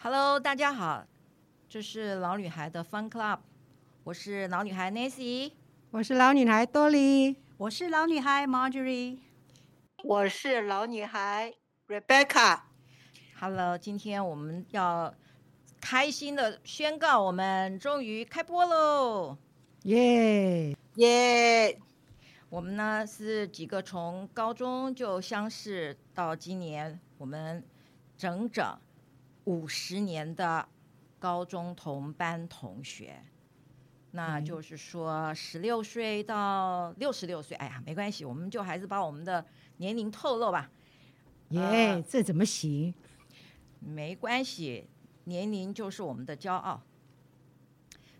[0.00, 1.04] Hello，大家好，
[1.68, 3.40] 这是老女孩的 Fun Club，
[4.04, 5.50] 我是老女孩 Nancy，
[5.90, 9.18] 我是老女孩 Dolly，我是老女孩 Marjorie，
[10.04, 11.52] 我是老女孩
[11.88, 12.60] Rebecca。
[13.40, 15.12] Hello，今天我们要
[15.80, 19.36] 开心的宣告，我们终于开播喽！
[19.82, 21.76] 耶耶！
[22.48, 27.64] 我们呢是几个从高中就相识到今年，我们
[28.16, 28.64] 整整。
[29.48, 30.68] 五十年的
[31.18, 33.18] 高中同班同学，
[34.10, 39.42] 那就是说十六岁到六十六岁，哎呀，没关系，我们就还是把我们的
[39.78, 40.70] 年龄透露吧。
[41.48, 42.92] 耶、呃，这怎么行？
[43.80, 44.86] 没关系，
[45.24, 46.82] 年龄就是我们的骄傲。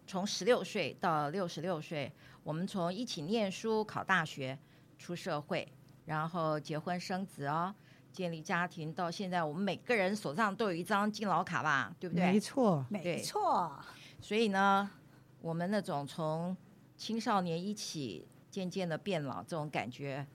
[0.06, 2.10] 从十六岁到六十六岁，
[2.42, 4.58] 我们从一起念书、考大学、
[4.96, 5.70] 出社会，
[6.06, 7.74] 然后结婚生子哦。
[8.12, 12.32] 建立家庭到现在，我们每个人手上都有一张敬老卡吧，对不对？
[12.32, 13.78] 没错，没错。
[14.20, 14.90] 所以呢，
[15.40, 16.56] 我们那种从
[16.96, 20.26] 青少年一起渐渐的变老，这种感觉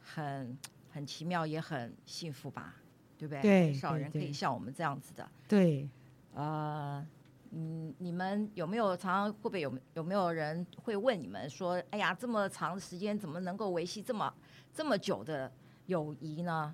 [0.00, 0.56] 很
[0.90, 2.76] 很奇妙，也很幸福吧，
[3.18, 3.42] 对不对？
[3.42, 5.28] 对，很少人可以像我们这样子的。
[5.48, 5.88] 对，
[6.34, 7.04] 呃，
[7.50, 14.32] 嗯，你们有没有常常会不会有有没有人会问你们说，哎呀，这么长的时间怎么能够维系这么
[14.72, 15.52] 这么久的
[15.86, 16.72] 友谊呢？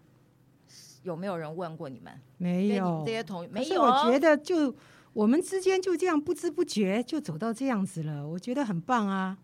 [1.03, 2.13] 有没有人问过你们？
[2.37, 3.67] 没有，这些同没有。
[3.67, 4.75] 是我觉得，就
[5.13, 9.37] 我们之间就这样不知不觉就走到这样子了，我觉得很棒啊！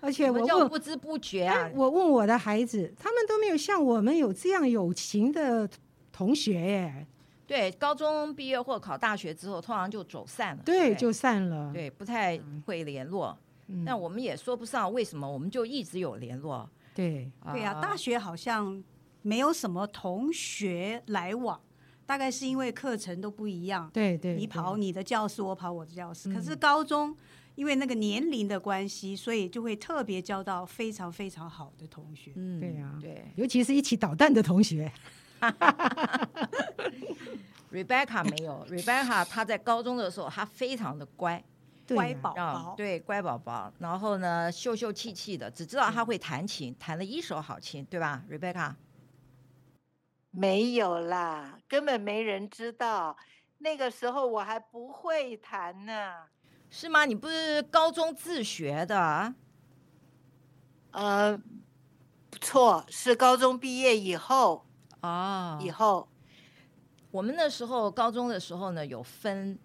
[0.00, 5.68] 而且我叫不知不觉啊，我问我的孩子，他们都没有像我们有这样友情的
[6.10, 7.06] 同学耶。
[7.46, 10.62] 对，高中毕业或考大学之后，通常就走散了。
[10.64, 11.70] 对，对就散了。
[11.72, 13.38] 对，不太会联络。
[13.68, 13.84] 嗯。
[13.84, 16.68] 但我们也说不上为什么，我们就一直有联络。
[16.94, 18.82] 对，对呀，大学好像。
[19.22, 21.60] 没有什么同学来往，
[22.04, 23.90] 大概是因为课程都不一样。
[23.92, 26.32] 对对，你跑你的教室，我跑我的教室。
[26.32, 27.16] 可是高中
[27.54, 32.32] 因为那个年龄的关系，所以就会特别交到非常非常好的同学。
[32.34, 34.90] 嗯，对呀，对，尤其是一起捣蛋的同学。
[37.72, 41.42] Rebecca 没有，Rebecca 她在高中的时候，她非常的乖，
[41.88, 43.72] 乖宝宝，对，乖宝宝。
[43.78, 48.74] 然后呢，秀秀气气的，只知道他会弹琴，弹了一手好琴，对吧，Rebecca？
[50.32, 53.16] 没有啦，根本没人知道。
[53.58, 56.14] 那个时候我还不会弹呢，
[56.68, 57.04] 是吗？
[57.04, 59.34] 你不是高中自学的？
[60.90, 61.38] 呃，
[62.28, 64.66] 不错，是高中毕业以后
[65.00, 66.08] 啊，以后。
[67.10, 69.58] 我们那时候高中的时候呢，有分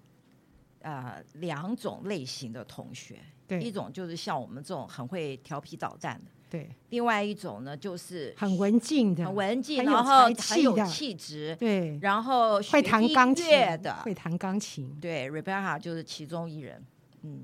[0.81, 6.31] 呃两种类型的同学，对，一种就是像我们这种很会调皮捣蛋的。
[6.49, 16.81] 对，另外一种呢，就是很文静的，很文静，然后很有气质，对，然后会弹钢琴的，会弹钢琴，对，Rebecca 就是其中一人。
[17.23, 17.43] 嗯，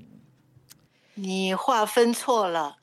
[1.14, 2.76] 你划分错了，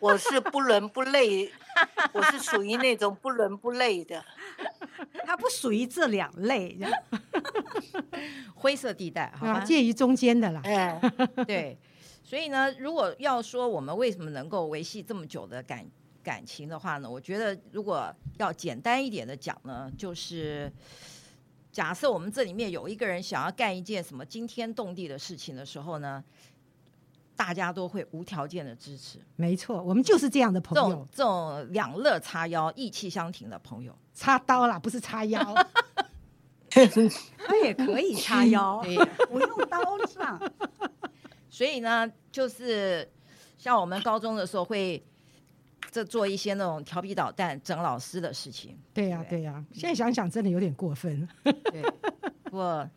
[0.00, 1.48] 我是不伦不类，
[2.12, 4.24] 我是属于那种不伦不类的，
[5.24, 6.76] 他不属于这两类，
[8.56, 10.60] 灰色地带，好吧，介于中间的啦。
[10.64, 11.00] 哎，
[11.46, 11.78] 对。
[12.28, 15.82] 所以呢，如果要说我们为什么能够维系这么久的感
[16.22, 20.70] 感情的话呢，我觉得如果要简单一点的讲呢，就是
[21.72, 26.22] 假设我们这里面有一个人想要干一件什么惊天动地的事情的时候呢，
[27.34, 29.18] 大家都会无条件的支持。
[29.36, 33.96] 没错，我们就是这样的朋友，这种这种两肋插腰、意气相挺的朋友。
[34.12, 35.54] 插刀啦，不是插腰，
[36.68, 38.84] 他也可以插腰，
[39.30, 40.38] 不用刀上。
[41.50, 43.08] 所以呢，就是
[43.56, 45.02] 像我们高中的时候会
[45.90, 48.78] 这做一些那种调皮捣蛋、整老师的事情。
[48.92, 49.66] 对呀、啊，对呀、啊。
[49.72, 51.26] 现在想想，真的有点过分。
[51.42, 51.82] 对，
[52.44, 52.88] 不过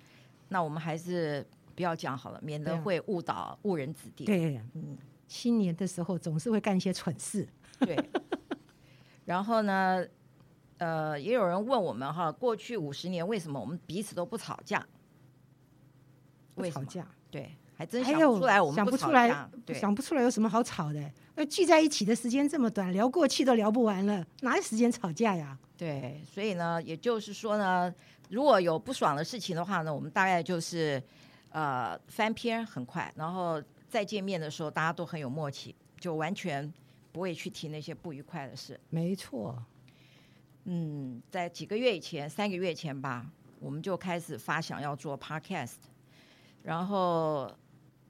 [0.49, 1.45] 那我们还是
[1.75, 4.25] 不要讲好了，免得会误导误人子弟。
[4.25, 4.97] 对，嗯，
[5.27, 7.47] 新年的时候总是会干一些蠢事。
[7.79, 7.97] 对。
[9.23, 10.05] 然后呢，
[10.77, 14.85] 呃，也有人问我们哈，过去五十年为什么我们彼此都不吵架？
[16.53, 17.07] 不吵架？
[17.29, 17.49] 对。
[17.81, 21.11] 还真想不出来，我们想不出来，想不出来有什么好吵的？
[21.33, 25.57] 那聚在一起的时间这么短，聊过去都聊不完了，哪有时间吵架呀？
[25.75, 27.91] 对，所以呢，也就是说呢，
[28.29, 31.01] 如果有不爽的事情的话呢，我们大概就是
[31.49, 36.71] 呃翻篇很快，然后再见面的时候大家都很有默契，就完全
[37.11, 38.79] 不会去提那些不愉快的事。
[38.91, 39.57] 没错，
[40.65, 43.25] 嗯，在几个月以前，三个月前吧，
[43.59, 45.77] 我们就开始发想要做 podcast，
[46.61, 47.51] 然后。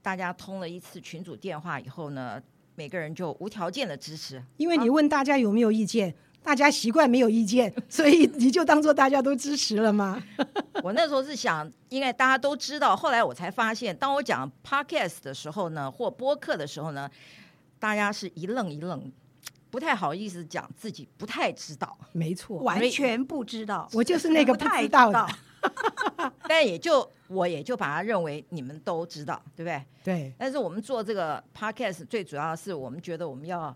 [0.02, 2.42] 大家通了一次群主电话以后呢，
[2.76, 10.22] 每个人就无条件的支持，因为你问大家有没有意见，大家习惯没有意见， 所以你就当做大家都支持了吗？
[10.84, 17.10] 我那时候是想，应该大家都知道，后来我才发现，当我讲 podcast 的时候呢，或播客的时候呢，
[17.80, 19.12] 大家是一愣一愣，
[19.70, 21.96] 不太好意思讲自己不太知道。
[22.12, 25.28] 没错，完全不知道，我就是那个不太知道的。
[26.48, 29.84] 但也就我也就把它认为你们都知道，对不对？
[30.04, 30.34] 对。
[30.38, 33.76] 但是我们做这个 podcast 最主要是我们觉得我们要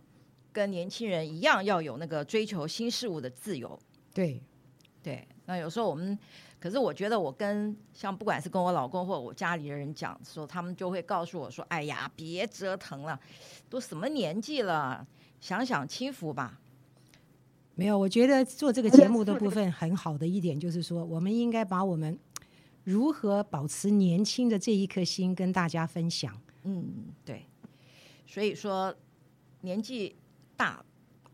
[0.51, 3.77] 跟年轻人一样，要有那个追求新事物的自由。
[4.13, 4.41] 对，
[5.01, 5.27] 对。
[5.45, 6.17] 那有时候我们，
[6.59, 13.19] 可是我觉得我跟像不管是跟我老公或我家里的人讲的时候，他们就会告诉我说：“哎呀，别折腾了，
[13.69, 15.05] 都什么年纪了，
[15.39, 16.59] 享享清福吧。”
[17.77, 22.17] 没有，我觉得做这个节目的部分很好的一点就是说，我们应该把我们
[22.85, 26.33] 如何保持年轻的这一颗心跟大家分享。
[26.63, 27.45] 嗯，对。
[28.25, 28.95] 所以说，
[29.61, 30.15] 年纪
[30.55, 30.83] 大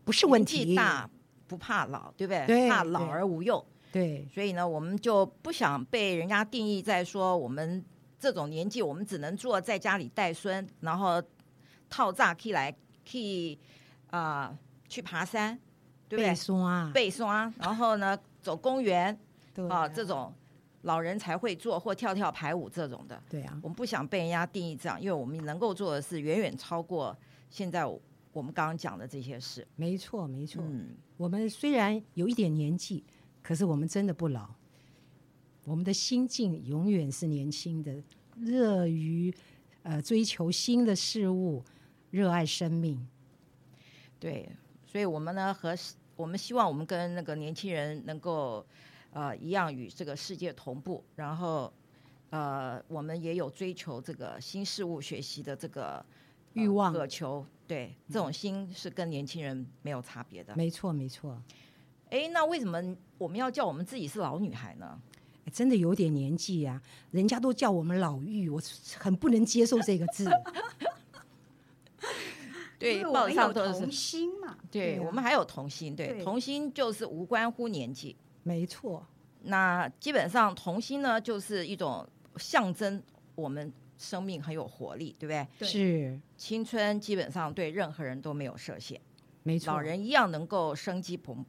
[0.04, 1.08] 不是问题，年纪大
[1.46, 2.44] 不怕老，对不对？
[2.46, 3.64] 对，怕老而无用。
[3.92, 4.26] 对。
[4.34, 7.84] 所以呢，我们就不想被人家定义在说我们
[8.18, 11.22] 这种年纪，我们只能做在家里带孙，然后
[11.88, 12.72] 套炸可以来
[13.08, 13.56] 可以
[14.10, 15.56] 啊、呃、去爬山。
[16.16, 19.16] 背刷，背刷，然后呢，走公园，
[19.68, 20.32] 啊，这种
[20.82, 23.22] 老人才会做或跳跳排舞这种的。
[23.28, 27.16] 对啊，我们不想被人家定义这样，因为我们能够做的是远远超过
[27.50, 27.84] 现在
[28.32, 29.66] 我们刚刚讲的这些事。
[29.76, 30.62] 没错，没错。
[30.66, 33.04] 嗯，我们虽然有一点年纪，
[33.42, 34.48] 可是我们真的不老，
[35.64, 37.94] 我们的心境永远是年轻的，
[38.38, 39.32] 热于
[39.82, 41.62] 呃追求新的事物，
[42.10, 43.06] 热爱生命。
[44.18, 44.48] 对，
[44.84, 45.74] 所以我们呢和。
[46.22, 48.64] 我们希望我们跟那个年轻人能够，
[49.10, 51.72] 呃，一样与这个世界同步，然后，
[52.30, 56.06] 呃，我们也有追求这个新事物学习的这个、呃、
[56.52, 60.54] 欲望、渴求，对，这种心是跟年轻人没有差别的。
[60.54, 61.42] 没错，没错。
[62.10, 62.80] 哎，那为什么
[63.18, 64.96] 我们要叫我们自己是老女孩呢？
[65.52, 66.80] 真的有点年纪啊，
[67.10, 68.62] 人家都叫我们老妪，我
[68.96, 70.30] 很不能接受这个字。
[72.82, 74.56] 对，报上都是童心嘛。
[74.70, 78.16] 对，啊、我们还有童心，对，对童心就是无关乎年纪。
[78.42, 79.06] 没错，
[79.42, 82.04] 那基本上童心呢，就是一种
[82.36, 83.00] 象征
[83.34, 85.46] 我们生命很有活力，对不对？
[85.60, 89.00] 对是青春，基本上对任何人都没有设限，
[89.44, 91.44] 没错，老人一样能够生机蓬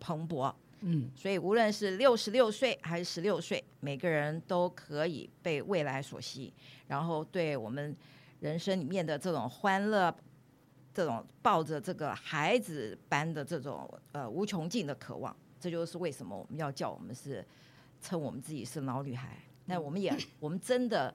[0.00, 0.52] 蓬勃。
[0.80, 6.52] 嗯，所以无论是六十六岁还是十六岁，每个人都可以被未来所吸引，
[6.86, 7.94] 然后对我们
[8.40, 10.14] 人生里面的这种欢乐。
[10.98, 17.46] 这种抱着这个孩子般的这种呃无穷尽的渴望，这就是为什么我们要叫我们是
[18.02, 19.40] 称我们自己是老女孩。
[19.66, 21.14] 那我们也 我们真的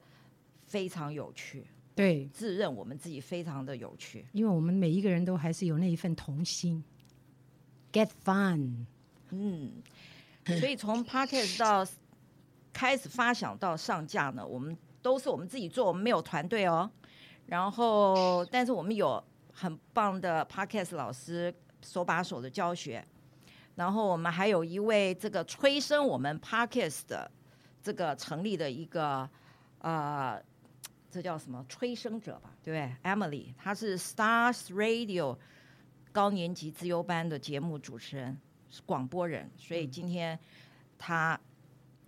[0.68, 6.81] 非常有趣，对，自认我们自己非常的有趣，因为我们每一个人都还是有那一份童心
[7.91, 8.86] ，get fun，
[9.31, 9.69] 嗯，
[10.45, 11.86] 所以从 podcast 到
[12.71, 16.89] 开始发想到上架呢，我们都是我们自己做，我们没有团队哦。
[17.47, 19.21] 然后，但是我们有。
[19.53, 23.05] 很棒的 Podcast 老师手把手的教学，
[23.75, 27.29] 然后我们还有一位这个催生我们 Podcast 的
[27.81, 29.29] 这个成立的一个
[29.79, 30.41] 呃，
[31.11, 32.51] 这叫什么催生者吧？
[32.63, 35.38] 对？Emily，她是 Stars Radio
[36.11, 38.38] 高年级资优班的节目主持人，
[38.69, 40.39] 是广播人，所以今天
[40.97, 41.39] 她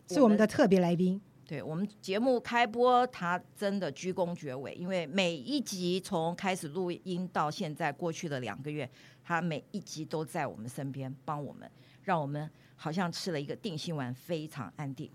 [0.08, 1.22] 是我们的特别来宾。
[1.48, 8.90] 对我们节目开播，他真的鞠躬绝尾，因为每一集从开始录音到现在过去的两个月，
[9.24, 11.70] 他每一集都在我们身边帮我们，
[12.02, 15.08] 让我们好像吃了一个定心丸，非常安定。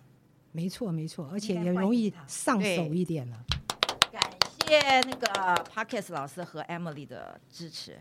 [0.53, 3.45] 没错，没错，而且也容易上手一点了。
[4.13, 4.23] 感
[4.61, 5.27] 谢那个
[5.65, 8.01] Podcast 老师和 Emily 的支持。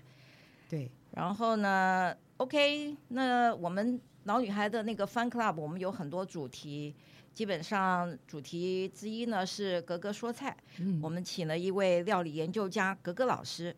[0.69, 6.93] 对，然后呢，OK，那我们老女孩的那个 Fun Club，我们有很多主题。
[7.33, 13.73] 基本上主题之一呢是格格说菜，嗯，我们请了一位料理研究家格格老师，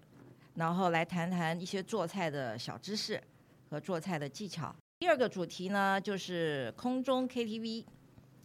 [0.55, 3.21] 然后来谈谈一些做菜的小知识
[3.69, 4.75] 和做菜的技巧。
[4.99, 7.85] 第二个主题呢就是空中 KTV，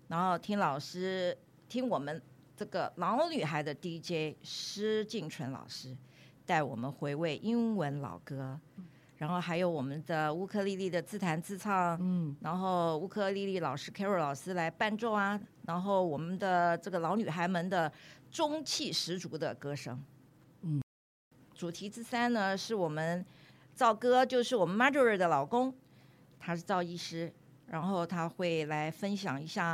[0.08, 1.36] 然后听老师
[1.68, 2.20] 听我们
[2.54, 5.96] 这个老女孩的 DJ 施静纯老师
[6.44, 8.60] 带我们回味英文老歌。
[9.18, 17.90] 然后还有我们的乌克丽丽的自弹自唱，嗯，然后乌克丽丽老师 Carol 老师来伴奏啊，然后我们的这个老女孩们的
[18.30, 19.98] 中气十足的歌声，
[20.60, 20.82] 嗯，
[21.54, 23.24] 主题之三呢是我们
[23.74, 25.74] 赵哥，就是我们 Marjorie 的老公，
[26.38, 27.32] 他是赵医师，
[27.68, 29.64] 然后他会来分享一下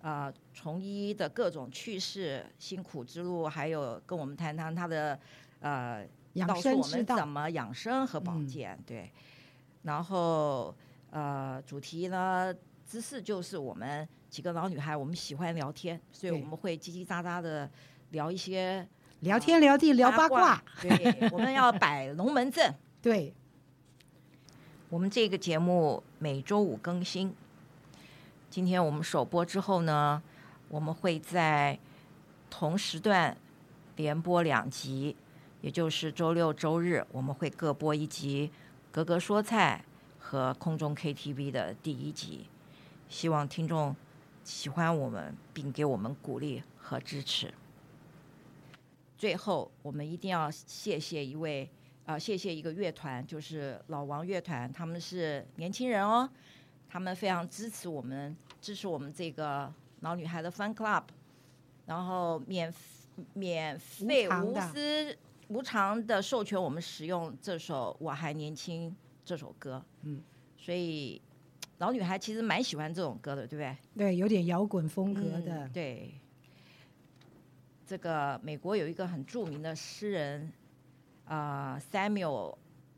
[0.00, 5.20] 啊、呃、从医的各种趣事、辛苦之路，还有跟我们谈谈他的
[5.60, 6.08] 呃。
[6.46, 9.10] 告诉我们怎么养生和保健，嗯、对。
[9.82, 10.74] 然后
[11.10, 17.68] 呃，主题呢，姿势就是我们几个老女孩，我们喜欢聊天，所以我们会叽叽喳喳的
[18.10, 18.86] 聊一些
[19.20, 20.62] 聊天聊地聊八卦。
[20.80, 22.74] 对，我们要摆龙门阵。
[23.02, 23.34] 对，
[24.88, 27.34] 我们这个节目每周五更新。
[28.50, 30.22] 今天我们首播之后呢，
[30.68, 31.78] 我们会在
[32.50, 33.36] 同时段
[33.96, 35.16] 连播两集，
[35.62, 38.48] 也就是周六周日，我们会各播一集
[38.90, 39.84] 《格格说菜》
[40.22, 42.46] 和《空中 KTV》的第一集。
[43.08, 43.94] 希望听众
[44.42, 47.52] 喜欢我们，并给我们鼓励和支持。
[49.18, 51.68] 最后，我们一定要谢谢一位
[52.06, 56.28] 啊、呃，谢谢一个乐团，就是老王乐团，他们是年轻人哦。
[56.88, 61.02] 他们非常支持我们，支持我们这个老女孩的 Fun Club，
[61.84, 62.72] 然后免
[63.34, 65.16] 免费无私
[65.50, 68.88] 无偿的授权我们使用这首《我还年轻》
[69.24, 69.84] 这首歌。
[70.02, 70.22] 嗯，
[70.56, 71.20] 所以
[71.78, 73.76] 老女孩其实蛮喜欢这种歌的，对不对？
[73.96, 75.66] 对，有点摇滚风格的。
[75.66, 76.14] 嗯、对，
[77.84, 80.52] 这个美国有一个很著名的诗人
[81.24, 82.56] 啊、呃、，Samuel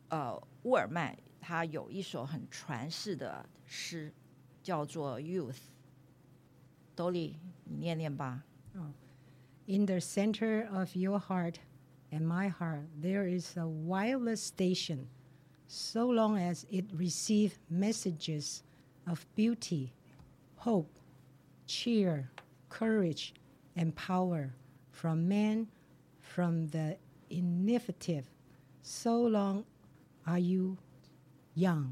[0.09, 1.17] 呃沃尔曼。
[1.45, 4.13] 他有一首很传世的诗，
[4.63, 5.55] 叫做《Youth》。
[6.95, 8.45] Dolly，你念念吧。
[8.77, 8.85] Oh.
[9.67, 11.57] In the center of your heart
[12.12, 15.08] and my heart, there is a wireless station.
[15.68, 18.64] So long as it receives messages
[19.06, 19.92] of beauty,
[20.56, 20.98] hope,
[21.66, 22.30] cheer,
[22.70, 23.34] courage,
[23.76, 24.54] and power
[24.92, 25.68] from men,
[26.22, 26.98] from the
[27.30, 28.26] innovative,
[28.82, 29.66] so long
[30.26, 30.78] are you
[31.56, 31.90] Young，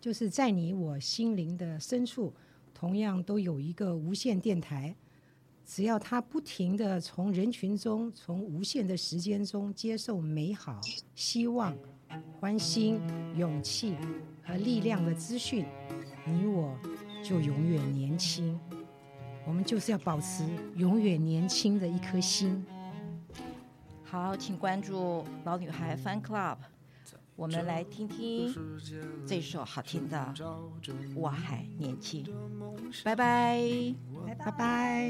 [0.00, 2.34] 就是在你我心灵的深处，
[2.74, 4.94] 同样都有一个无线电台。
[5.65, 10.79] 只要他不停地从人群中，从无限的时间中接受美好、
[11.15, 11.75] 希望、
[12.39, 12.99] 欢欣、
[13.35, 13.95] 勇气
[14.43, 15.65] 和力量的资讯，
[16.25, 16.77] 你我
[17.23, 18.59] 就永远年轻。
[19.45, 22.65] 我们就是要保持永远年轻的一颗心。
[24.03, 26.57] 好，请关注老女孩 Fan Club。
[27.35, 28.53] 我们来听听
[29.25, 30.17] 这首好听的
[31.15, 32.23] 《我还年轻》，
[33.03, 33.95] 拜拜，
[34.37, 35.09] 拜拜。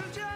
[0.00, 0.14] Mr.
[0.14, 0.29] Jones!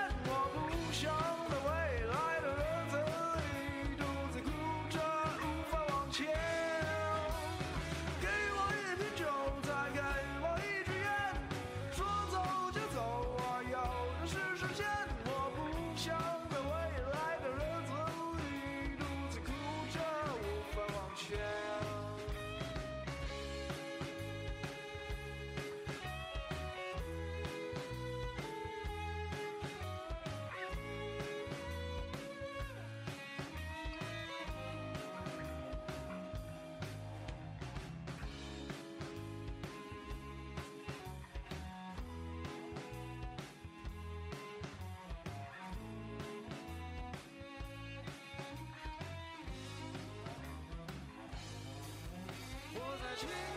[53.24, 53.53] king.